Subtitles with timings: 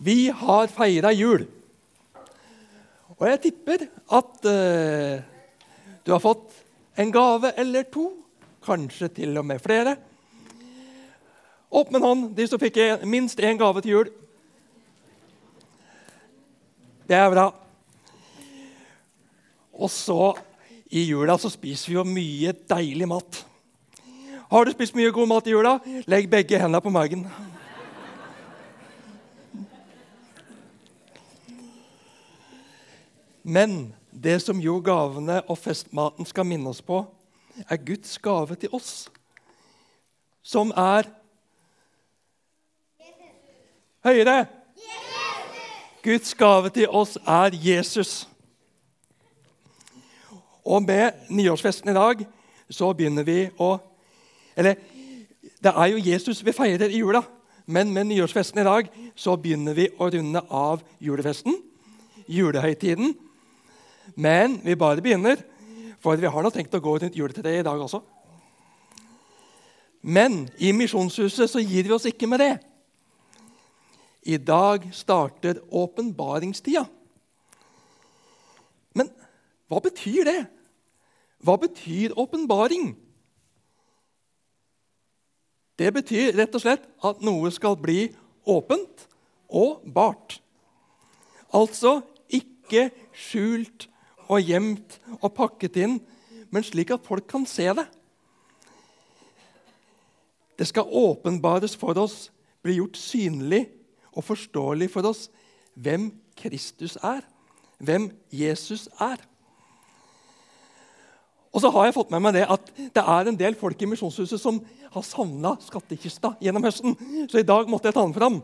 [0.00, 1.44] Vi har feira jul.
[3.18, 3.84] Og jeg tipper
[4.16, 5.20] at uh,
[6.06, 6.54] du har fått
[7.00, 8.06] en gave eller to,
[8.64, 9.96] kanskje til og med flere.
[11.70, 14.10] Opp med en hånd, de som fikk minst én gave til jul.
[17.06, 17.50] Det er bra.
[19.76, 20.32] Og så
[20.90, 23.44] i jula så spiser vi jo mye deilig mat.
[24.50, 25.78] Har du spist mye god mat i jula?
[26.10, 27.28] Legg begge hendene på magen.
[33.50, 37.00] Men det som jo gavene og festmaten skal minne oss på,
[37.66, 39.08] er Guds gave til oss,
[40.42, 41.08] som er
[44.00, 44.46] Høyere!
[46.00, 48.28] Guds gave til oss er Jesus.
[50.64, 52.22] Og med nyårsfesten i dag
[52.70, 53.74] så begynner vi å
[54.56, 54.78] Eller
[55.60, 57.20] det er jo Jesus vi feirer i jula,
[57.66, 61.58] men med nyårsfesten i dag så begynner vi å runde av julefesten,
[62.28, 63.14] julehøytiden.
[64.16, 65.42] Men vi bare begynner,
[66.00, 68.00] for vi har nå tenkt å gå rundt juletreet i dag også.
[70.00, 72.54] Men i Misjonshuset så gir vi oss ikke med det.
[74.22, 76.86] I dag starter åpenbaringstida.
[78.96, 79.12] Men
[79.68, 80.40] hva betyr det?
[81.44, 82.92] Hva betyr åpenbaring?
[85.80, 88.10] Det betyr rett og slett at noe skal bli
[88.48, 89.06] åpent
[89.48, 90.40] og bart.
[91.56, 93.89] Altså ikke skjult
[94.30, 95.98] og gjemt og pakket inn,
[96.50, 97.86] men slik at folk kan se det.
[100.60, 102.28] Det skal åpenbares for oss,
[102.60, 103.64] bli gjort synlig
[104.12, 105.28] og forståelig for oss
[105.80, 107.24] hvem Kristus er,
[107.80, 109.22] hvem Jesus er.
[111.50, 113.88] Og så har jeg fått med meg det at det er en del folk i
[113.90, 114.60] Misjonshuset som
[114.92, 116.94] har savna skattkista gjennom høsten.
[117.30, 118.38] Så i dag måtte jeg ta den fram.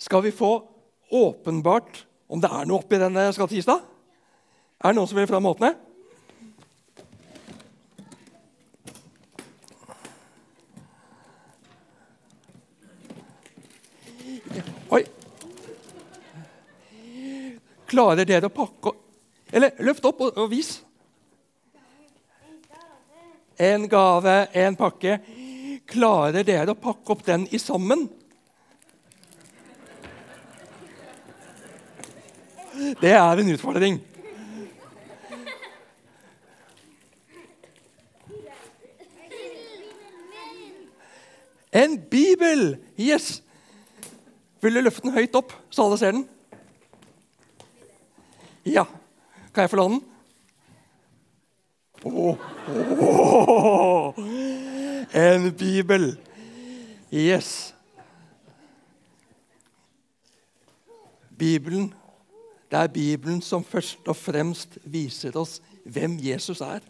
[0.00, 0.54] Skal vi få
[1.12, 3.74] åpenbart om det er noe oppi denne skattkista?
[4.80, 5.74] Er det noen som vil fram og åpne?
[14.96, 15.02] Oi.
[17.92, 18.94] Klarer dere å pakke
[19.52, 20.78] Eller løft opp og, og vis.
[23.60, 25.18] En gave, en pakke.
[25.92, 28.08] Klarer dere å pakke opp den i sammen?
[33.00, 34.00] Det er en utfordring.
[41.72, 42.76] En bibel!
[43.00, 43.42] Yes!
[44.60, 46.26] Vil du løfte den høyt opp, så alle ser den?
[48.68, 48.84] Ja.
[49.54, 50.08] Kan jeg få låne den?
[52.04, 52.36] Oh,
[52.98, 54.14] oh,
[55.14, 56.18] en bibel!
[57.12, 57.74] Yes.
[61.38, 61.94] Bibelen,
[62.72, 66.80] Det er Bibelen som først og fremst viser oss hvem Jesus er.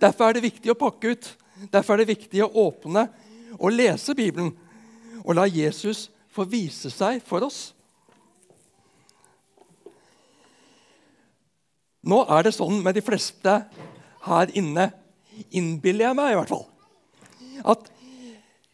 [0.00, 1.26] Derfor er det viktig å pakke ut.
[1.68, 3.02] Derfor er det viktig å åpne
[3.58, 4.54] og lese Bibelen
[5.26, 7.74] og la Jesus få vise seg for oss.
[12.06, 13.58] Nå er det sånn med de fleste
[14.24, 14.88] her inne,
[15.50, 16.64] innbiller jeg meg i hvert fall,
[17.66, 17.90] at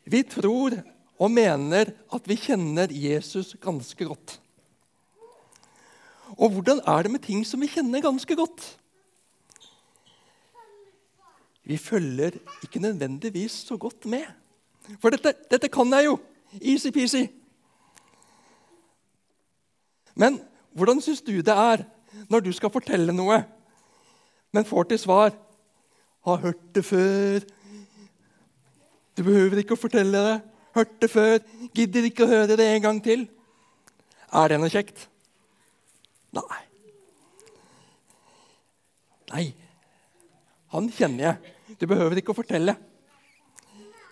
[0.07, 0.77] vi tror
[1.23, 4.42] og mener at vi kjenner Jesus ganske godt.
[6.43, 8.65] Og hvordan er det med ting som vi kjenner ganske godt?
[11.63, 14.27] Vi følger ikke nødvendigvis så godt med.
[14.99, 16.19] For dette, dette kan jeg jo.
[16.59, 17.29] Easy-peasy.
[20.15, 20.41] Men
[20.75, 21.85] hvordan syns du det er
[22.29, 23.45] når du skal fortelle noe,
[24.53, 25.31] men får til svar
[26.25, 27.47] 'Har hørt det før'.
[29.17, 30.43] Du behøver ikke å fortelle det.
[30.75, 31.39] Hørt det før.
[31.75, 33.29] Gidder ikke å høre det en gang til.
[34.33, 35.12] Er det noe kjekt?
[36.37, 36.63] Nei.
[39.33, 39.47] Nei.
[40.73, 41.55] Han kjenner jeg.
[41.81, 42.77] Du behøver ikke å fortelle.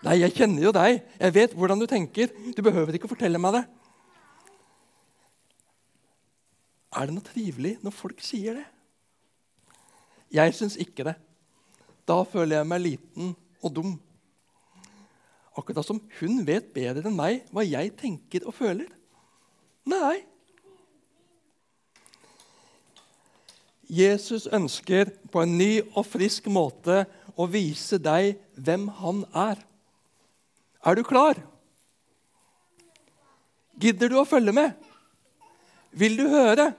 [0.05, 1.03] Nei, jeg kjenner jo deg.
[1.21, 2.33] Jeg vet hvordan du tenker.
[2.57, 3.65] Du behøver ikke å fortelle meg det.
[6.97, 8.67] Er det noe trivelig når folk sier det?
[10.35, 11.17] Jeg syns ikke det.
[12.09, 13.93] Da føler jeg meg liten og dum.
[15.59, 18.89] Akkurat som hun vet bedre enn meg hva jeg tenker og føler.
[19.91, 20.30] Nei.
[23.91, 27.03] Jesus ønsker på en ny og frisk måte
[27.35, 29.59] å vise deg hvem han er.
[30.87, 31.41] Er du klar?
[33.81, 34.77] Gidder du å følge med?
[35.91, 36.71] Vil du høre?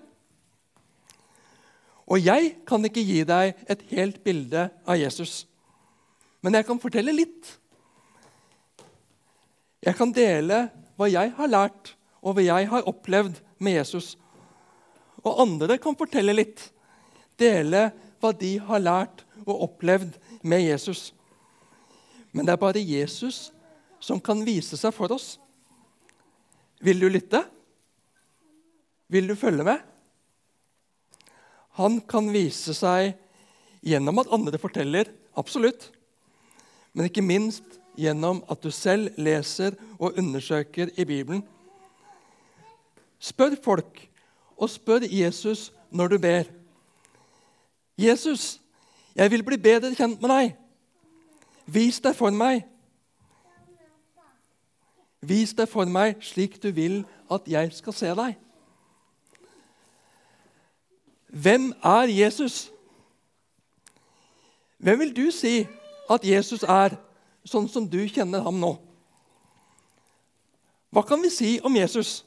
[2.11, 5.45] Og jeg kan ikke gi deg et helt bilde av Jesus,
[6.43, 7.53] men jeg kan fortelle litt.
[9.81, 10.65] Jeg kan dele
[10.99, 14.13] hva jeg har lært, og hva jeg har opplevd med Jesus.
[15.23, 16.67] Og andre kan fortelle litt.
[17.41, 17.89] Dele
[18.21, 21.09] hva de har lært og opplevd med Jesus.
[22.31, 23.49] Men det er bare Jesus
[24.01, 25.35] som kan vise seg for oss.
[26.81, 27.43] Vil du lytte?
[29.11, 29.81] Vil du følge med?
[31.77, 33.13] Han kan vise seg
[33.85, 35.89] gjennom at andre forteller, absolutt.
[36.93, 41.43] Men ikke minst gjennom at du selv leser og undersøker i Bibelen.
[43.21, 44.07] Spør folk,
[44.57, 46.49] og spør Jesus når du ber.
[47.97, 48.61] 'Jesus,
[49.15, 50.55] jeg vil bli bedre kjent med deg.
[51.65, 52.67] Vis deg for meg.'
[55.21, 58.37] Vis deg for meg slik du vil at jeg skal se deg.
[61.29, 62.71] Hvem er Jesus?
[64.77, 65.67] Hvem vil du si
[66.09, 66.97] at Jesus er,
[67.45, 68.73] sånn som du kjenner ham nå?
[70.91, 72.25] Hva kan vi si om Jesus?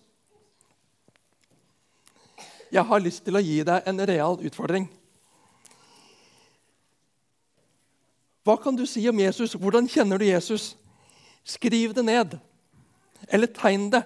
[2.72, 4.87] Jeg har lyst til å gi deg en real utfordring.
[8.44, 9.56] Hva kan du si om Jesus?
[9.56, 10.75] Hvordan kjenner du Jesus?
[11.44, 12.37] Skriv det ned.
[13.32, 14.02] Eller tegn det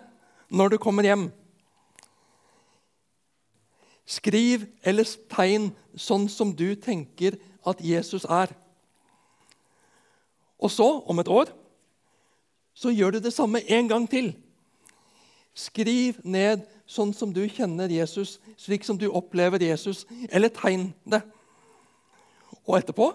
[0.48, 1.28] når du kommer hjem.
[4.06, 7.36] Skriv eller tegn sånn som du tenker
[7.66, 8.54] at Jesus er.
[10.58, 11.50] Og så, om et år,
[12.74, 14.32] så gjør du det samme en gang til.
[15.54, 21.20] Skriv ned sånn som du kjenner Jesus, slik som du opplever Jesus, eller tegn det.
[22.64, 23.12] Og etterpå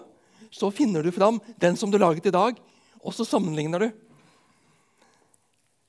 [0.54, 2.58] så finner du fram den som du laget i dag,
[3.02, 3.88] og så sammenligner du.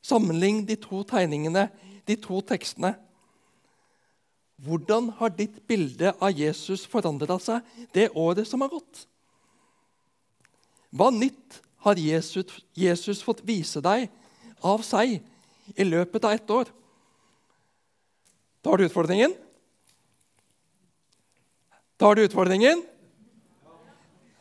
[0.06, 1.68] Sammenlign de to tegningene,
[2.06, 2.96] de to tekstene.
[4.66, 9.06] Hvordan har ditt bilde av Jesus forandra seg det året som har gått?
[10.96, 14.08] Hva nytt har Jesus, Jesus fått vise deg
[14.66, 15.20] av seg
[15.76, 16.72] i løpet av ett år?
[18.66, 19.36] Tar du utfordringen?
[22.02, 22.82] Tar du utfordringen?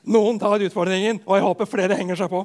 [0.04, 2.42] Noen tar utfordringen, og jeg håper flere henger seg på.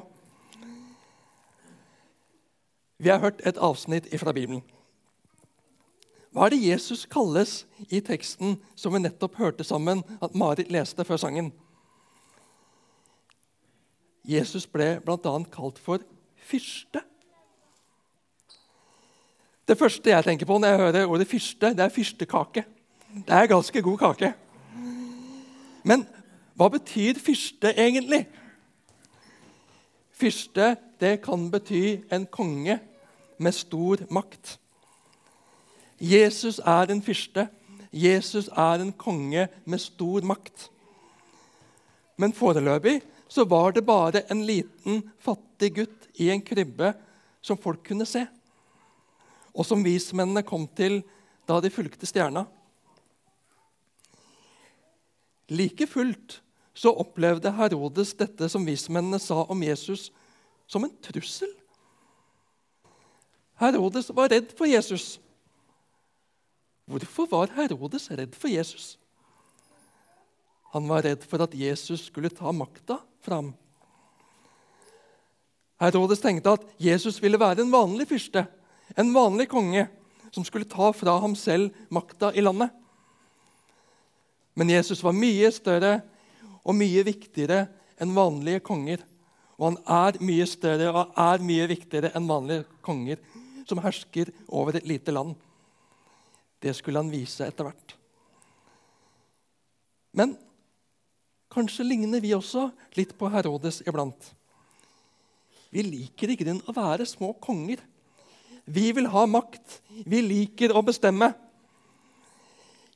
[3.00, 4.62] Vi har hørt et avsnitt fra Bibelen.
[6.30, 11.04] Hva er det Jesus kalles i teksten som vi nettopp hørte sammen at Marit leste
[11.04, 11.50] før sangen?
[14.28, 15.32] Jesus ble bl.a.
[15.50, 16.04] kalt for
[16.50, 17.02] fyrste.
[19.66, 22.64] Det første jeg tenker på når jeg hører ordet fyrste, det er fyrstekake.
[23.26, 24.32] Det er ganske god kake.
[25.82, 26.04] Men
[26.60, 28.26] hva betyr fyrste egentlig?
[30.12, 32.74] Fyrste det kan bety en konge
[33.40, 34.58] med stor makt.
[35.96, 37.46] Jesus er en fyrste.
[37.96, 40.66] Jesus er en konge med stor makt.
[42.20, 46.92] Men foreløpig så var det bare en liten, fattig gutt i en krybbe
[47.40, 48.26] som folk kunne se,
[49.56, 51.00] og som vismennene kom til
[51.48, 52.44] da de fulgte stjerna.
[55.48, 56.42] Like fullt
[56.80, 60.08] så opplevde Herodes dette som vismennene sa om Jesus,
[60.70, 61.50] som en trussel.
[63.60, 65.18] Herodes var redd for Jesus.
[66.88, 68.94] Hvorfor var Herodes redd for Jesus?
[70.72, 73.50] Han var redd for at Jesus skulle ta makta fra ham.
[75.84, 78.46] Herodes tenkte at Jesus ville være en vanlig fyrste,
[78.96, 79.84] en vanlig konge,
[80.32, 82.72] som skulle ta fra ham selv makta i landet.
[84.56, 85.98] Men Jesus var mye større
[86.64, 87.64] og mye viktigere
[88.00, 89.04] enn vanlige konger.
[89.60, 93.20] Og han er mye større og er mye viktigere enn vanlige konger
[93.68, 95.34] som hersker over et lite land.
[96.60, 97.94] Det skulle han vise etter hvert.
[100.16, 100.34] Men
[101.52, 104.32] kanskje ligner vi også litt på Herodes iblant.
[105.70, 107.78] Vi liker i grunnen å være små konger.
[108.66, 109.80] Vi vil ha makt.
[110.02, 111.30] Vi liker å bestemme.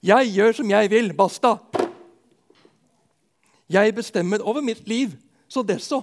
[0.04, 1.14] Jeg gjør som jeg vil.
[1.16, 1.56] Basta.
[3.68, 5.16] Jeg bestemmer over mitt liv.
[5.48, 6.02] Så det så.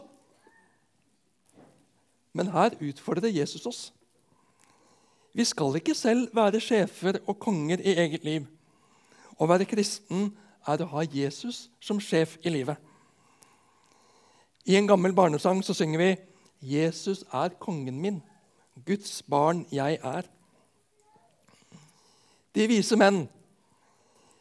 [2.34, 3.94] Men her utfordrer Jesus oss.
[5.34, 8.48] Vi skal ikke selv være sjefer og konger i eget liv.
[9.40, 10.32] Å være kristen
[10.68, 12.78] er å ha Jesus som sjef i livet.
[14.66, 16.18] I en gammel barnesang så synger vi
[16.62, 18.22] 'Jesus er kongen min,
[18.86, 20.30] Guds barn jeg er'.
[22.56, 23.30] De vise menn,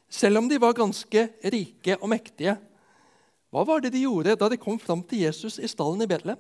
[0.09, 2.59] selv om de var ganske rike og mektige,
[3.51, 6.39] hva var det de gjorde da de kom fram til Jesus i stallen i Betlehem?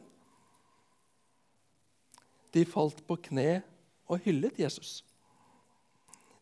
[2.54, 3.62] De falt på kne
[4.10, 5.00] og hyllet Jesus.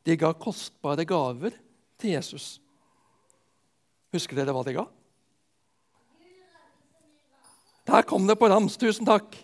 [0.04, 1.56] De ga kostbare gaver
[2.00, 2.56] til Jesus.
[4.12, 4.86] Husker dere hva de ga?
[7.88, 8.76] Der kom det på rams.
[8.76, 9.36] Tusen takk.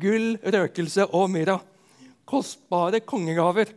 [0.00, 1.60] Gull, røkelse og myrra.
[2.24, 3.72] kostbare kongegaver.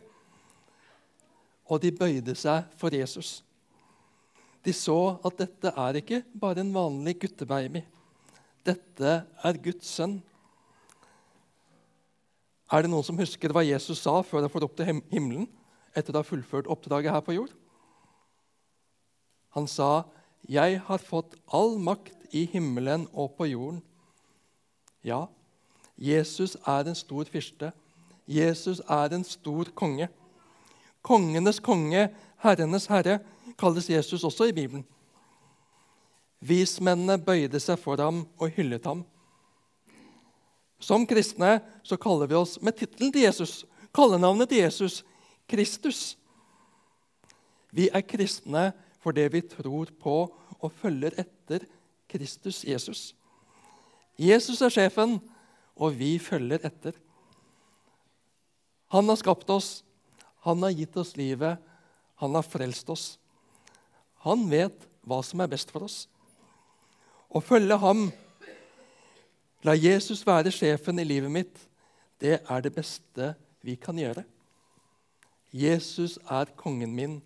[1.66, 3.42] Og de bøyde seg for Jesus.
[4.64, 7.82] De så at dette er ikke bare en vanlig guttebaby.
[8.64, 10.22] Dette er Guds sønn.
[12.72, 15.46] Er det noen som husker hva Jesus sa før han får opp til himmelen
[15.94, 17.52] etter å ha fullført oppdraget her på jord?
[19.54, 20.04] Han sa,
[20.48, 23.82] 'Jeg har fått all makt i himmelen og på jorden'.
[25.04, 25.28] Ja,
[25.96, 27.72] Jesus er en stor fyrste.
[28.26, 30.08] Jesus er en stor konge.
[31.02, 33.20] Kongenes konge, herrenes herre,
[33.58, 34.84] kalles Jesus også i Bibelen.
[36.44, 39.04] Vismennene bøyde seg for ham og hyllet ham.
[40.82, 43.62] Som kristne så kaller vi oss med tittelen til Jesus,
[43.94, 45.00] kallenavnet til Jesus,
[45.48, 46.00] Kristus.
[47.72, 48.72] Vi er kristne
[49.04, 50.16] fordi vi tror på
[50.64, 51.64] og følger etter
[52.08, 53.12] Kristus Jesus.
[54.20, 55.18] Jesus er sjefen,
[55.74, 56.94] og vi følger etter.
[58.94, 59.82] Han har skapt oss,
[60.46, 61.58] han har gitt oss livet,
[62.20, 63.06] han har frelst oss.
[64.24, 66.04] Han vet hva som er best for oss.
[67.28, 68.06] Å følge ham,
[69.64, 71.56] la Jesus være sjefen i livet mitt,
[72.20, 74.24] det er det beste vi kan gjøre.
[75.54, 77.20] Jesus er kongen min,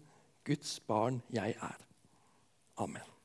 [0.49, 1.79] Guds barn jeg er.
[2.81, 3.18] Amen.